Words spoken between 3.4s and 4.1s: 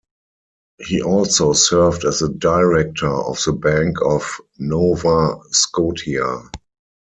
the Bank